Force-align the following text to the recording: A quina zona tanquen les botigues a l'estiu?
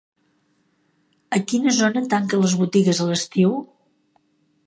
A 1.39 1.41
quina 1.51 1.73
zona 1.81 2.03
tanquen 2.15 2.43
les 2.45 2.57
botigues 2.63 3.03
a 3.05 3.09
l'estiu? 3.11 3.55